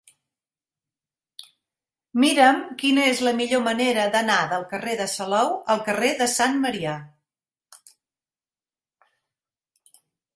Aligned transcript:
Mira'm 2.21 2.63
quina 2.83 3.03
és 3.09 3.21
la 3.27 3.33
millor 3.41 3.61
manera 3.67 4.05
d'anar 4.15 4.37
del 4.53 4.65
carrer 4.71 4.95
de 5.01 5.07
Salou 5.13 5.51
al 5.75 5.83
carrer 5.91 6.09
de 6.23 6.29
Sant 6.33 6.57
Marià. 6.65 6.95